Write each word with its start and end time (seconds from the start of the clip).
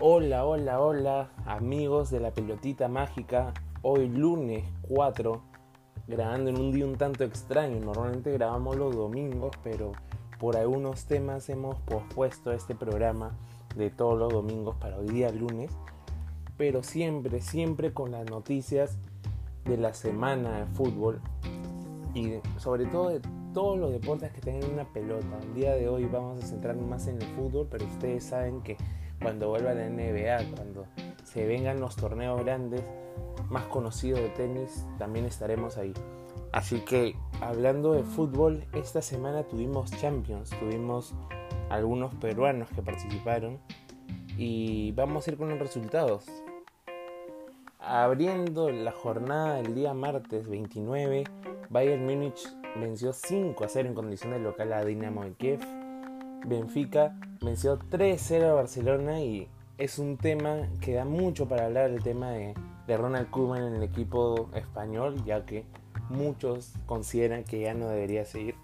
Hola, 0.00 0.44
hola, 0.44 0.80
hola, 0.80 1.30
amigos 1.46 2.10
de 2.10 2.18
la 2.18 2.32
pelotita 2.32 2.88
mágica. 2.88 3.54
Hoy 3.80 4.08
lunes 4.08 4.64
4, 4.88 5.40
grabando 6.08 6.50
en 6.50 6.58
un 6.58 6.72
día 6.72 6.84
un 6.84 6.96
tanto 6.96 7.22
extraño. 7.22 7.78
Normalmente 7.78 8.32
grabamos 8.32 8.74
los 8.74 8.96
domingos, 8.96 9.52
pero 9.62 9.92
por 10.40 10.56
algunos 10.56 11.04
temas 11.04 11.48
hemos 11.48 11.78
pospuesto 11.82 12.50
este 12.50 12.74
programa 12.74 13.38
de 13.76 13.90
todos 13.90 14.18
los 14.18 14.32
domingos 14.32 14.74
para 14.80 14.98
hoy 14.98 15.06
día 15.06 15.30
lunes. 15.30 15.70
Pero 16.56 16.82
siempre, 16.82 17.40
siempre 17.40 17.94
con 17.94 18.10
las 18.10 18.28
noticias 18.28 18.98
de 19.64 19.76
la 19.76 19.94
semana 19.94 20.58
de 20.58 20.66
fútbol 20.66 21.20
y 22.14 22.40
sobre 22.58 22.86
todo 22.86 23.10
de 23.10 23.20
todos 23.52 23.78
los 23.78 23.92
deportes 23.92 24.32
que 24.32 24.40
tengan 24.40 24.72
una 24.72 24.92
pelota. 24.92 25.38
El 25.40 25.54
día 25.54 25.76
de 25.76 25.88
hoy 25.88 26.06
vamos 26.06 26.42
a 26.42 26.46
centrarnos 26.48 26.84
más 26.84 27.06
en 27.06 27.22
el 27.22 27.28
fútbol, 27.28 27.68
pero 27.70 27.84
ustedes 27.84 28.24
saben 28.24 28.60
que 28.60 28.76
cuando 29.24 29.48
vuelva 29.48 29.72
la 29.72 29.88
NBA, 29.88 30.54
cuando 30.54 30.86
se 31.24 31.46
vengan 31.46 31.80
los 31.80 31.96
torneos 31.96 32.44
grandes, 32.44 32.82
más 33.48 33.64
conocidos 33.64 34.20
de 34.20 34.28
tenis, 34.28 34.86
también 34.98 35.24
estaremos 35.24 35.78
ahí. 35.78 35.94
Así 36.52 36.80
que 36.80 37.16
hablando 37.40 37.94
de 37.94 38.02
fútbol, 38.02 38.66
esta 38.74 39.00
semana 39.00 39.42
tuvimos 39.44 39.90
Champions, 39.92 40.50
tuvimos 40.50 41.14
algunos 41.70 42.14
peruanos 42.16 42.68
que 42.68 42.82
participaron 42.82 43.58
y 44.36 44.92
vamos 44.92 45.26
a 45.26 45.30
ir 45.30 45.38
con 45.38 45.48
los 45.48 45.58
resultados. 45.58 46.26
Abriendo 47.78 48.68
la 48.68 48.92
jornada 48.92 49.54
del 49.54 49.74
día 49.74 49.94
martes 49.94 50.46
29, 50.46 51.24
Bayern 51.70 52.04
Múnich 52.04 52.46
venció 52.76 53.14
5 53.14 53.64
a 53.64 53.68
0 53.68 53.88
en 53.88 53.94
condición 53.94 54.32
de 54.32 54.38
local 54.40 54.70
a 54.74 54.84
Dinamo 54.84 55.24
de 55.24 55.32
Kiev. 55.32 55.83
Benfica 56.46 57.16
venció 57.40 57.78
3-0 57.78 58.50
a 58.50 58.52
Barcelona 58.52 59.20
y 59.20 59.48
es 59.78 59.98
un 59.98 60.18
tema 60.18 60.68
que 60.80 60.92
da 60.94 61.06
mucho 61.06 61.48
para 61.48 61.64
hablar, 61.64 61.90
el 61.90 62.02
tema 62.02 62.30
de, 62.32 62.54
Ronald 62.86 63.30
Koeman 63.30 63.62
en 63.62 63.74
el 63.76 63.82
equipo 63.82 64.50
español, 64.54 65.24
ya 65.24 65.46
que 65.46 65.64
muchos 66.10 66.74
consideran 66.84 67.44
que 67.44 67.60
ya 67.60 67.72
no 67.72 67.88
debería 67.88 68.26
seguir. 68.26 68.56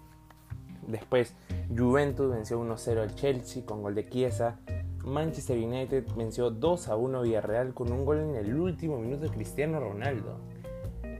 Después, 0.87 1.33
Juventus 1.75 2.31
venció 2.31 2.61
1-0 2.61 3.01
al 3.01 3.15
Chelsea 3.15 3.65
con 3.65 3.81
gol 3.81 3.95
de 3.95 4.07
Chiesa. 4.07 4.59
Manchester 5.03 5.57
United 5.57 6.05
venció 6.15 6.51
2-1 6.51 7.17
a 7.17 7.21
Villarreal 7.21 7.73
con 7.73 7.91
un 7.91 8.05
gol 8.05 8.19
en 8.19 8.35
el 8.35 8.53
último 8.59 8.99
minuto 8.99 9.23
de 9.23 9.29
Cristiano 9.31 9.79
Ronaldo. 9.79 10.39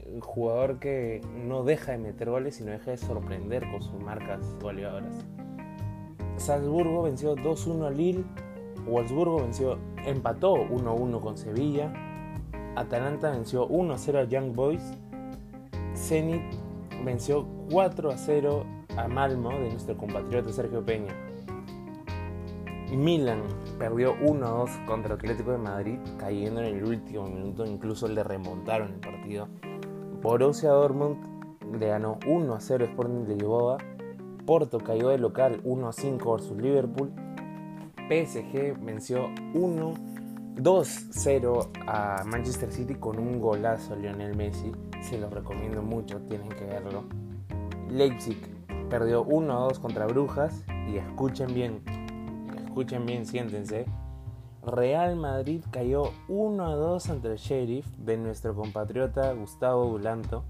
Un 0.06 0.22
jugador 0.22 0.78
que 0.78 1.22
no 1.34 1.64
deja 1.64 1.94
de 1.94 1.98
meter 1.98 2.30
goles, 2.30 2.56
sino 2.56 2.72
deja 2.72 2.92
de 2.92 2.98
sorprender 2.98 3.64
con 3.72 3.82
sus 3.82 4.00
marcas 4.00 4.42
goleadoras. 4.62 5.26
Salzburgo 6.42 7.04
venció 7.04 7.36
2-1 7.36 7.86
a 7.86 7.92
Lille, 7.92 8.24
Wolfsburgo 8.88 9.38
venció, 9.42 9.78
empató 10.06 10.56
1-1 10.56 11.22
con 11.22 11.38
Sevilla, 11.38 11.94
Atalanta 12.76 13.30
venció 13.30 13.70
1-0 13.70 14.18
a 14.18 14.24
Young 14.24 14.56
Boys, 14.56 14.82
Zenit 15.96 16.42
venció 17.06 17.46
4-0 17.70 18.64
a 18.98 19.08
Malmo 19.08 19.52
de 19.52 19.70
nuestro 19.70 19.96
compatriota 19.96 20.52
Sergio 20.52 20.84
Peña. 20.84 21.14
Milan 22.92 23.44
perdió 23.78 24.18
1-2 24.20 24.86
contra 24.86 25.14
el 25.14 25.20
Atlético 25.20 25.52
de 25.52 25.60
Madrid, 25.60 26.00
cayendo 26.18 26.62
en 26.62 26.76
el 26.76 26.84
último 26.84 27.28
minuto, 27.28 27.66
incluso 27.66 28.08
le 28.08 28.24
remontaron 28.24 28.94
el 28.94 29.00
partido. 29.00 29.48
Borussia 30.22 30.72
Dortmund 30.72 31.18
le 31.80 31.88
ganó 31.88 32.20
1-0 32.22 32.82
a 32.82 32.86
Sporting 32.86 33.26
de 33.26 33.36
Lisboa 33.36 33.78
Porto 34.52 34.80
cayó 34.80 35.08
de 35.08 35.18
local 35.18 35.64
1-5 35.64 36.30
versus 36.30 36.58
Liverpool. 36.58 37.10
PSG 38.10 38.84
venció 38.84 39.30
1 39.54 39.94
2-0 40.58 41.70
a 41.88 42.26
Manchester 42.26 42.70
City 42.70 42.96
con 42.96 43.18
un 43.18 43.40
golazo 43.40 43.96
Lionel 43.96 44.36
Messi. 44.36 44.74
Se 45.04 45.18
los 45.18 45.32
recomiendo 45.32 45.82
mucho, 45.82 46.20
tienen 46.24 46.50
que 46.50 46.66
verlo. 46.66 47.06
Leipzig 47.90 48.38
perdió 48.90 49.26
1-2 49.26 49.80
contra 49.80 50.06
Brujas. 50.06 50.66
Y 50.90 50.98
escuchen 50.98 51.54
bien, 51.54 51.82
escuchen 52.66 53.06
bien, 53.06 53.26
siéntense. 53.26 53.86
Real 54.66 55.16
Madrid 55.16 55.64
cayó 55.72 56.12
1-2 56.28 57.10
ante 57.10 57.30
el 57.30 57.38
Sheriff 57.38 57.88
de 58.00 58.18
nuestro 58.18 58.54
compatriota 58.54 59.32
Gustavo 59.32 59.88
Bulanto. 59.88 60.44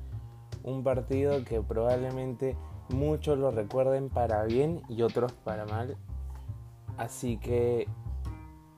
Un 0.63 0.83
partido 0.83 1.43
que 1.43 1.61
probablemente 1.61 2.57
muchos 2.91 3.37
lo 3.37 3.51
recuerden 3.51 4.09
para 4.09 4.43
bien 4.43 4.81
y 4.87 5.01
otros 5.01 5.31
para 5.33 5.65
mal. 5.65 5.97
Así 6.97 7.37
que 7.37 7.87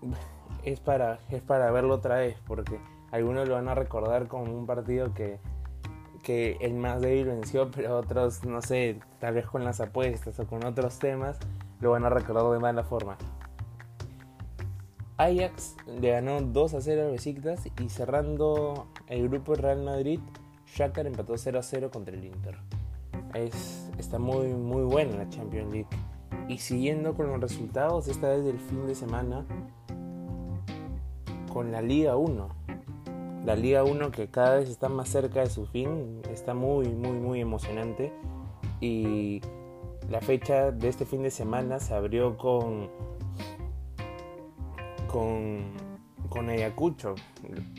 es 0.63 0.79
para, 0.79 1.19
es 1.29 1.41
para 1.41 1.71
verlo 1.71 1.95
otra 1.95 2.15
vez, 2.15 2.37
porque 2.47 2.79
algunos 3.11 3.47
lo 3.47 3.55
van 3.55 3.67
a 3.67 3.75
recordar 3.75 4.27
como 4.27 4.53
un 4.53 4.65
partido 4.65 5.13
que, 5.13 5.39
que 6.23 6.57
el 6.61 6.73
más 6.75 7.01
débil 7.01 7.27
venció, 7.27 7.69
pero 7.75 7.97
otros, 7.97 8.43
no 8.45 8.61
sé, 8.61 8.99
tal 9.19 9.35
vez 9.35 9.45
con 9.45 9.63
las 9.63 9.81
apuestas 9.81 10.39
o 10.39 10.47
con 10.47 10.65
otros 10.65 10.99
temas, 10.99 11.37
lo 11.79 11.91
van 11.91 12.05
a 12.05 12.09
recordar 12.09 12.51
de 12.51 12.59
mala 12.59 12.83
forma. 12.83 13.17
Ajax 15.17 15.75
le 15.85 16.09
ganó 16.09 16.41
2 16.41 16.73
a 16.73 16.81
0 16.81 17.03
a 17.03 17.11
Besiktas 17.11 17.67
y 17.79 17.89
cerrando 17.89 18.87
el 19.07 19.29
grupo 19.29 19.53
Real 19.53 19.83
Madrid, 19.83 20.19
Shakhtar 20.65 21.05
empató 21.05 21.37
0 21.37 21.59
a 21.59 21.63
0 21.63 21.91
contra 21.91 22.15
el 22.15 22.23
Inter 22.25 22.57
es, 23.33 23.82
está 23.97 24.19
muy, 24.19 24.47
muy 24.49 24.83
buena 24.83 25.17
la 25.17 25.29
Champions 25.29 25.71
League. 25.71 25.87
Y 26.47 26.57
siguiendo 26.57 27.13
con 27.13 27.27
los 27.27 27.39
resultados, 27.39 28.07
esta 28.07 28.29
vez 28.29 28.43
del 28.43 28.59
fin 28.59 28.85
de 28.87 28.95
semana, 28.95 29.45
con 31.51 31.71
la 31.71 31.81
Liga 31.81 32.15
1. 32.15 32.49
La 33.45 33.55
Liga 33.55 33.83
1 33.83 34.11
que 34.11 34.29
cada 34.29 34.55
vez 34.57 34.69
está 34.69 34.89
más 34.89 35.09
cerca 35.09 35.41
de 35.41 35.49
su 35.49 35.65
fin, 35.65 36.21
está 36.31 36.53
muy, 36.53 36.87
muy, 36.89 37.17
muy 37.17 37.41
emocionante. 37.41 38.11
Y 38.81 39.41
la 40.09 40.21
fecha 40.21 40.71
de 40.71 40.89
este 40.89 41.05
fin 41.05 41.23
de 41.23 41.31
semana 41.31 41.79
se 41.79 41.93
abrió 41.93 42.37
con, 42.37 42.89
con, 45.07 45.71
con 46.29 46.49
Ayacucho, 46.49 47.15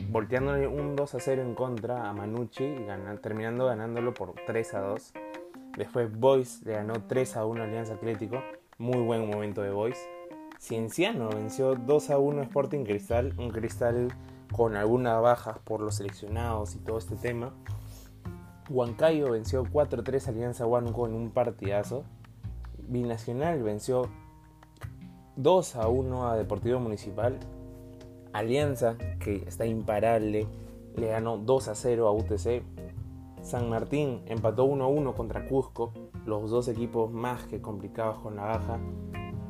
volteándole 0.09 0.67
un 0.67 0.95
2 0.95 1.15
a 1.15 1.19
0 1.19 1.41
en 1.41 1.55
contra 1.55 2.09
a 2.09 2.13
Manucci, 2.13 2.75
terminando 3.21 3.65
ganándolo 3.65 4.13
por 4.13 4.33
3 4.47 4.73
a 4.73 4.79
2. 4.79 5.13
Después 5.77 6.17
Boys 6.17 6.61
le 6.63 6.73
ganó 6.73 6.93
3 7.05 7.35
a 7.37 7.45
1 7.45 7.61
a 7.61 7.65
Alianza 7.65 7.93
Atlético. 7.95 8.37
Muy 8.77 8.99
buen 8.99 9.29
momento 9.29 9.61
de 9.61 9.71
Boys. 9.71 9.97
Cienciano 10.57 11.29
venció 11.29 11.75
2 11.75 12.09
a 12.11 12.17
1 12.17 12.43
Sporting 12.43 12.85
Cristal. 12.85 13.33
Un 13.37 13.49
Cristal 13.49 14.07
con 14.53 14.77
algunas 14.77 15.21
bajas 15.21 15.59
por 15.59 15.81
los 15.81 15.95
seleccionados 15.95 16.75
y 16.75 16.79
todo 16.79 16.97
este 16.97 17.15
tema. 17.15 17.53
Huancayo 18.69 19.31
venció 19.31 19.63
4 19.69 19.99
a 19.99 20.03
3 20.03 20.27
a 20.27 20.31
Alianza 20.31 20.65
Huánuco 20.65 21.07
en 21.07 21.13
un 21.13 21.31
partidazo. 21.31 22.03
Binacional 22.87 23.61
venció 23.61 24.09
2 25.35 25.75
a 25.75 25.87
1 25.89 26.29
a 26.29 26.37
Deportivo 26.37 26.79
Municipal. 26.79 27.37
Alianza, 28.31 28.97
que 29.19 29.43
está 29.47 29.65
imparable, 29.65 30.47
le 30.95 31.07
ganó 31.07 31.37
2 31.37 31.67
a 31.67 31.75
0 31.75 32.07
a 32.07 32.11
UTC. 32.13 32.63
San 33.45 33.69
Martín 33.69 34.23
empató 34.25 34.65
1-1 34.65 35.13
contra 35.13 35.47
Cusco, 35.47 35.93
los 36.25 36.49
dos 36.49 36.67
equipos 36.67 37.11
más 37.11 37.45
que 37.45 37.61
complicados 37.61 38.17
con 38.17 38.37
la 38.37 38.45
baja. 38.45 38.79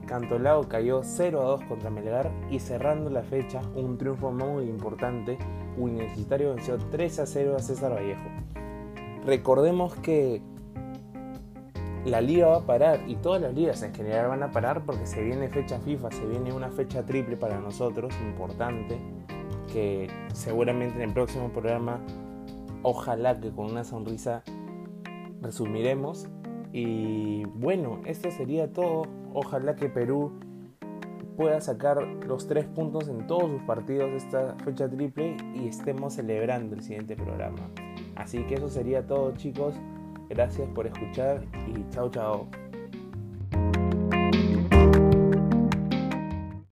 Cantolao 0.05 0.67
cayó 0.67 1.01
0-2 1.01 1.65
contra 1.65 1.89
Melgar 1.89 2.29
y 2.51 2.59
cerrando 2.59 3.09
la 3.09 3.23
fecha, 3.23 3.61
un 3.73 3.97
triunfo 3.97 4.33
muy 4.33 4.65
importante, 4.65 5.37
Universitario 5.77 6.53
venció 6.53 6.77
3-0 6.77 7.55
a 7.55 7.59
César 7.59 7.93
Vallejo. 7.93 8.29
Recordemos 9.25 9.95
que 9.95 10.41
la 12.03 12.19
liga 12.19 12.47
va 12.47 12.57
a 12.57 12.65
parar 12.65 12.99
y 13.07 13.15
todas 13.15 13.41
las 13.41 13.53
ligas 13.53 13.81
en 13.81 13.95
general 13.95 14.27
van 14.27 14.43
a 14.43 14.51
parar 14.51 14.83
porque 14.85 15.05
se 15.05 15.23
viene 15.23 15.47
fecha 15.47 15.79
FIFA, 15.79 16.11
se 16.11 16.25
viene 16.25 16.51
una 16.51 16.69
fecha 16.69 17.05
triple 17.05 17.37
para 17.37 17.61
nosotros, 17.61 18.13
importante, 18.27 18.99
que 19.71 20.09
seguramente 20.33 20.97
en 20.97 21.09
el 21.09 21.13
próximo 21.13 21.47
programa 21.47 22.01
Ojalá 22.87 23.41
que 23.41 23.49
con 23.49 23.65
una 23.65 23.83
sonrisa 23.83 24.43
resumiremos. 25.41 26.29
Y 26.71 27.43
bueno, 27.45 28.01
esto 28.05 28.29
sería 28.29 28.71
todo. 28.71 29.07
Ojalá 29.33 29.75
que 29.75 29.89
Perú 29.89 30.33
pueda 31.35 31.59
sacar 31.61 32.03
los 32.27 32.47
tres 32.47 32.67
puntos 32.67 33.07
en 33.07 33.25
todos 33.25 33.49
sus 33.49 33.63
partidos 33.63 34.11
de 34.11 34.17
esta 34.17 34.55
fecha 34.63 34.87
triple 34.87 35.35
y 35.55 35.67
estemos 35.67 36.13
celebrando 36.13 36.75
el 36.75 36.83
siguiente 36.83 37.15
programa. 37.15 37.71
Así 38.15 38.43
que 38.43 38.53
eso 38.53 38.69
sería 38.69 39.07
todo 39.07 39.31
chicos. 39.31 39.73
Gracias 40.29 40.69
por 40.75 40.85
escuchar 40.85 41.43
y 41.67 41.89
chao 41.89 42.11
chao. 42.11 42.64